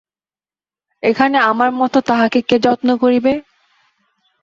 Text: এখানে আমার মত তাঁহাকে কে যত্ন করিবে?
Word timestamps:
এখানে 1.03 1.37
আমার 1.41 1.69
মত 1.71 1.93
তাঁহাকে 2.07 2.39
কে 2.41 2.57
যত্ন 2.59 2.89
করিবে? 2.97 3.33